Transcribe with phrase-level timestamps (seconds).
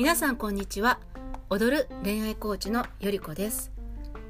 [0.00, 0.98] 皆さんこんにちは。
[1.50, 3.70] 踊る恋愛コーチのよりこです。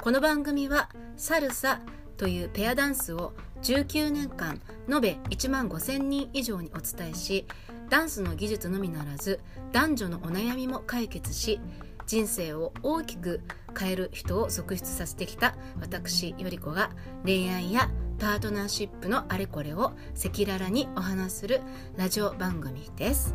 [0.00, 1.80] この番組はサルサ
[2.16, 3.32] というペアダンスを
[3.62, 7.46] 19年間延べ1万5000人以上にお伝えし
[7.90, 9.40] ダンスの技術のみならず
[9.72, 11.58] 男女のお悩みも解決し
[12.06, 13.40] 人生を大きく
[13.76, 16.90] 変える人を続出させてきた私よりこが
[17.24, 17.90] 恋愛や
[18.20, 21.60] パートナーシップのあれこれを赤裸々にお話する
[21.96, 23.34] ラジオ番組です。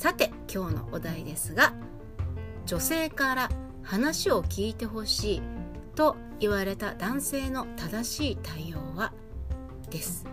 [0.00, 1.74] さて今日のお題ですが
[2.64, 3.50] 女性から
[3.82, 5.42] 話を聞いてほしい
[5.94, 9.12] と言われた男性の正しい対応は
[9.90, 10.24] です。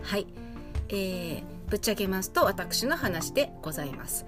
[0.00, 0.26] はい、
[0.88, 4.24] えー、ぶっちゃけますと私の話でございます。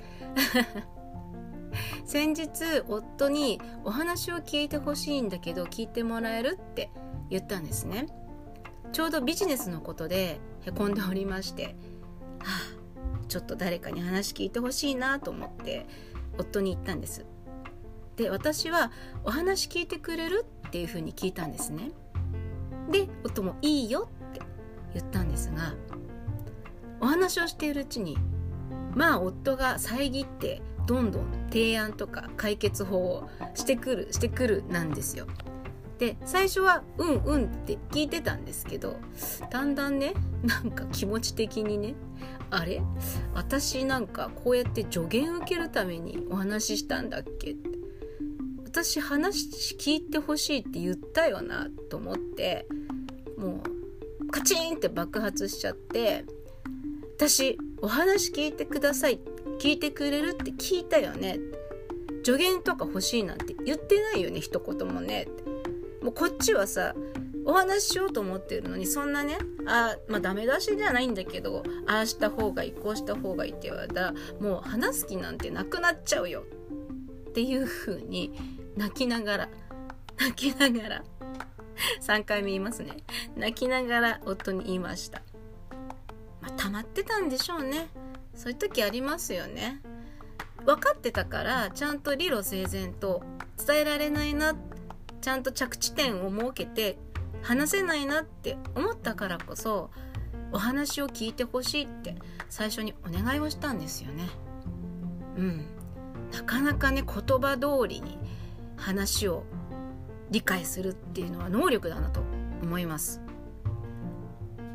[2.05, 6.91] 先日夫にお話を聞いてほしいんだけど聞いてもらえるって
[7.31, 8.09] 言ったんですね。
[8.93, 11.77] ちょうどビジネスのことでへこんでおりまして
[13.29, 15.87] ちょっと誰かに話聞いてほしいなと思って
[16.39, 17.25] 夫に言ったんです
[18.17, 18.91] で私は
[19.25, 21.91] お話聞いてくれるっていうふうに聞いたんですね
[22.91, 24.41] で夫もいいよって
[24.95, 25.75] 言ったんですが
[27.01, 28.17] お話をしているうちに
[28.95, 35.27] まあ夫が遮ってどんどん提案とか解決法をしてくるしてくるなんですよ。
[35.99, 38.97] で最初は「うんうん」って聞いてたんですけど
[39.51, 41.95] だんだんねなんか気持ち的にね
[42.51, 42.83] あれ？
[43.35, 47.53] 私なんかこうやって助言受けるためにお話ししたんだっけ？
[47.53, 47.71] って
[48.65, 52.67] 私話聞いてほしいって言ったよなと思って
[53.39, 53.63] も
[54.21, 56.25] うカチンって爆発しちゃって
[57.17, 59.19] 私お話聞いてください
[59.59, 61.39] 聞いてくれるって聞いたよね。
[62.23, 65.23] 助言とか欲しいなんて言ってないよね一言もね。
[65.23, 65.46] って
[66.03, 66.95] もうこっちはさ
[67.45, 76.45] お話ししようと思ってるのにそんなねあまあダメ出しじゃないんだけどああした方がいいこうした方がいいって言われたらもう話す気なんてなくなっちゃうよ。
[77.29, 78.33] っていう風に
[78.77, 79.49] 泣きながら
[80.19, 81.05] 泣きながら
[82.01, 82.97] 3回目言いますね。
[83.37, 85.23] 泣きながら夫に言いました。
[86.41, 87.89] まあ溜まってたんでしょうね。
[88.35, 89.83] そういう時ありますよね。
[90.65, 93.23] 分かってたからちゃんと理路整然と
[93.67, 94.76] 伝えられないなって
[95.27, 96.99] ちゃんと着地点を設けて
[97.43, 99.91] 話せないなって思ったからこそ
[100.53, 102.15] お話を聞いてほしいって
[102.49, 104.23] 最初にお願いをしたんですよね。
[105.37, 105.67] うん。
[106.33, 108.21] なかなかね言葉通りに
[108.77, 109.43] 話を
[110.31, 112.21] 理解するっていうのは能力だなと
[112.63, 113.21] 思います。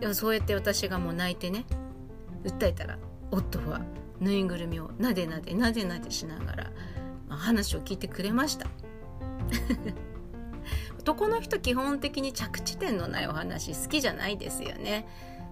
[0.01, 1.65] でもそうやって私がもう泣いてね
[2.43, 2.99] 訴えたら
[3.31, 3.79] 夫は
[4.19, 6.71] ぬいぐるみをなでなでなでなでしながら、
[7.29, 8.67] まあ、話を聞いてくれました。
[11.11, 15.05] 男の人基本的に着地点のないお話好きじゃないですよね。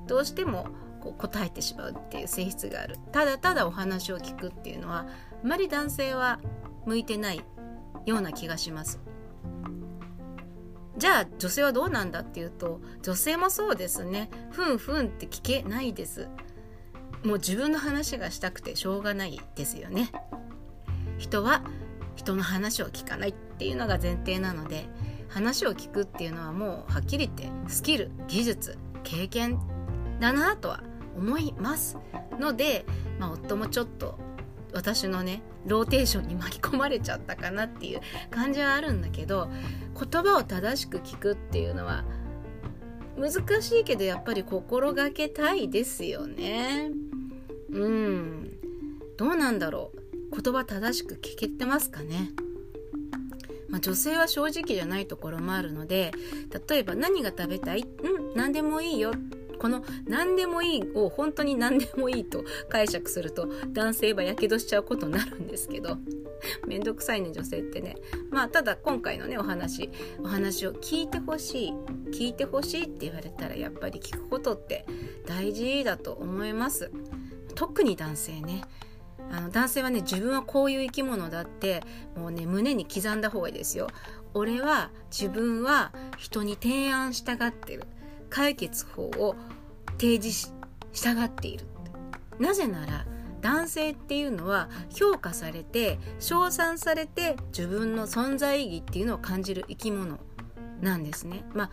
[0.07, 0.67] どうしても
[1.01, 2.95] こう答えてしまうっていう性質がある。
[3.11, 5.05] ただただお話を聞くっていうのは
[5.43, 6.39] あまり男性は
[6.85, 7.43] 向いてない
[8.05, 9.01] ような気がします。
[10.97, 14.29] じゃあ女性はどうなんだっていうと女性もそうですね。
[14.51, 16.29] ふんふんって聞けないです。
[17.25, 20.09] もう自分の話がしたくてしょうがないですよね。
[21.17, 21.63] 人は
[22.15, 24.87] 人の話を聞かないっていうのが前提なので
[25.29, 29.59] 話を聞くっていうのはもうはっきり言ってスキル技術経験
[30.19, 30.83] だなとは
[31.17, 31.97] 思います
[32.39, 32.85] ので、
[33.19, 34.17] まあ、夫もちょっと
[34.73, 39.49] 私のねローテーションに巻き込まれちゃったかなっていう感じはあるんだけど
[39.99, 42.03] 言葉を正しく聞くっていうのは
[43.17, 46.91] 難しいけどやっぱり心がけたいですよね。
[47.71, 48.51] うん。
[49.17, 49.91] どうなんだろ
[50.31, 50.41] う。
[50.41, 52.29] 言葉正しく聞けてますかね。
[53.79, 56.11] 女性は正直じゃないところもあるので
[56.67, 57.81] 例えば何が食べたい？
[58.03, 59.11] うん何でもいいよ。
[59.59, 65.97] この何でもいいを本当に何でもいいと 解釈すると男性はやけどしちゃうことになるんですけど
[66.65, 67.97] めんどくさいね女性ってね。
[68.29, 69.89] まあただ今回のねお話
[70.19, 71.73] お話を聞いてほしい
[72.11, 74.85] 聞いてほしいって言われたらやっぱり聞くことって
[75.25, 76.89] 大事だと思います。
[77.55, 78.61] 特に男性ね。
[79.39, 81.81] あの男性はね自分はこういう生き物だって
[82.17, 83.87] もうね胸に刻んだ方がいいですよ。
[84.33, 87.85] 俺は自分は人に提案したがってる。
[88.29, 89.35] 解決法を
[89.93, 90.51] 提示し
[90.91, 91.65] 従っている。
[92.37, 93.05] なぜなら
[93.41, 100.19] 男性っていうのは評価されて称賛されて自分の存在意義っていうのを感じる生き物
[100.81, 101.45] なんですね。
[101.53, 101.71] まあ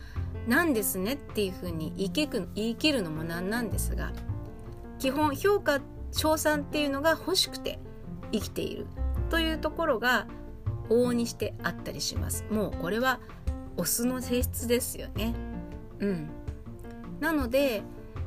[0.49, 4.13] なんですねっていうふうに言い切るのもなんなんですが
[4.99, 7.79] 基本評価って称賛っていうのが欲しくて
[8.31, 8.87] 生きている
[9.29, 10.27] というところが
[10.89, 12.45] 往々にしてあったりします。
[12.49, 13.19] もうこれは
[13.75, 15.33] オスの性質ですよね。
[15.99, 16.29] うん。
[17.19, 17.83] なので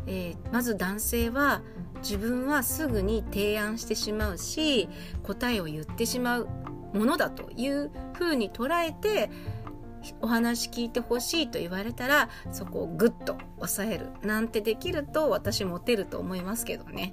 [0.06, 1.62] えー、まず男性は
[2.02, 4.88] 自分はすぐに提案してしまうし
[5.22, 6.48] 答えを言ってしまう
[6.94, 9.30] ものだというふうに捉えて
[10.22, 17.12] お話聞いてほしいと言われたらそこをグッと抑えるなんてできると私モテると思いますけどね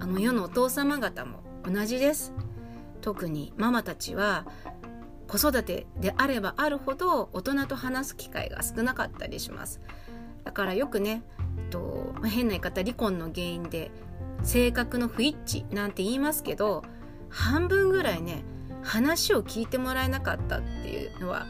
[0.00, 2.32] あの世のお父様方も同じです。
[3.02, 4.46] 特にママたちは
[5.26, 9.80] 子育てであればあるほど大人と話す機会が少なかったりします。
[10.44, 11.22] だからよくね
[11.70, 13.90] と変な言い方離婚の原因で
[14.42, 16.82] 性格の不一致なんて言いますけど
[17.28, 18.42] 半分ぐらいね
[18.82, 21.46] 話を聞いてもらえなかったっていうのは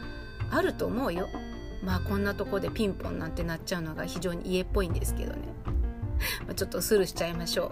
[0.51, 1.27] あると思うよ。
[1.83, 5.39] まあこんなとこでピンポンなんてなっちゃうのが非常に家っぽいんですけどね。
[6.55, 7.71] ちょっとスルーしちゃいましょう。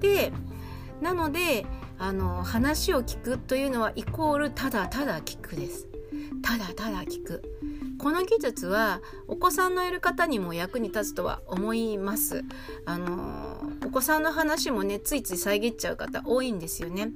[0.00, 0.32] で
[1.00, 1.66] なので
[1.98, 5.88] あの話を聞くというのはイコールただただ聞くです
[6.42, 7.42] ただただ聞く
[7.98, 12.44] この技術はお子さんのいる方にも役に立つとは思います。
[12.86, 17.10] あのお子さんの話もねついつい遮っちゃう方多いんですよね。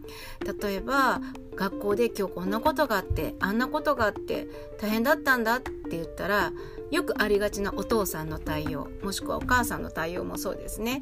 [0.60, 1.20] 例えば
[1.54, 4.48] 学校で今日こんなことがあってあんなことがあって
[4.80, 6.52] 大変だったんだって言ったら
[6.90, 11.00] よくありがちなお父さんの対応もしくはお母さんの対応もそうですね。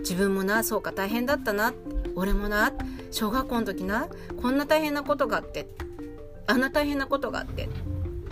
[0.00, 1.72] 自分もなそうか大変だったな。
[2.14, 2.72] 俺もな
[3.10, 4.08] 小学校の時な
[4.40, 5.68] こんな大変なことがあって
[6.46, 7.68] あんな大変なことがあってっ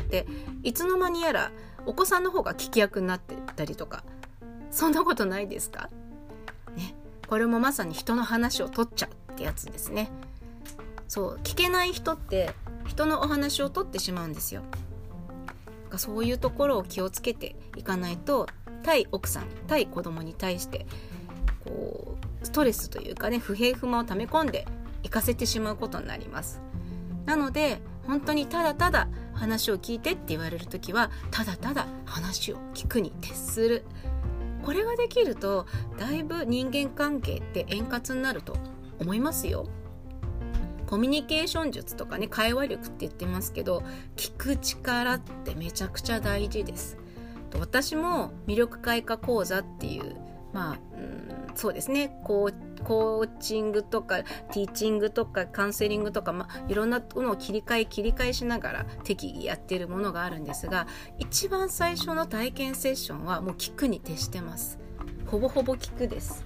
[0.09, 0.27] て
[0.63, 1.53] いつの間にやら
[1.85, 4.03] お子さんの方が聞き役になってたりとか
[4.71, 5.91] そんなことないですか？
[6.77, 6.95] ね
[7.29, 10.11] これもまさに人の話を取っちゃうってやつですね。
[11.09, 12.55] そう聞けない人って
[12.87, 14.63] 人のお話を取ってしまうんですよ。
[15.97, 18.47] そういうところを気をつけていかないと
[18.83, 20.87] 対奥さん対子供に対して
[21.65, 24.67] こうストレスというかね不平不満を溜め込んで
[25.03, 26.61] いかせてしまうことになります。
[27.27, 33.85] なので本当にただただ話を聞いてって言われる時はただただ話を聞くに徹する。
[34.63, 35.67] これができると
[35.99, 38.57] だいぶ人間関係って円滑になると
[38.99, 39.67] 思いますよ。
[40.87, 43.83] コミュニケーション術とかね会話力って言ってますけど
[44.17, 46.99] 聞く力ってめちゃくちゃ大事です。
[47.59, 50.17] 私も魅力開花講座っていう
[50.55, 50.79] まあ、
[51.55, 52.19] そうですね。
[52.23, 60.87] コーチングとかティーチングとかカウンセリングとか、まあ、いろんなものを切り替え切り替えしながら適宜やってるものがあるんですが
[61.19, 64.79] 一番最初の体験セッションはもう聞くに徹してます。
[65.27, 66.45] ほぼほぼ聞くです。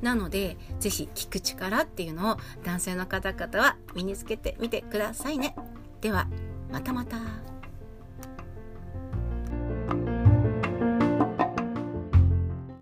[0.00, 5.56] なのでぜひ聞く力っていうのを男性の方々は身につけてみてくださいね。
[6.00, 6.28] では
[6.70, 7.53] またまた。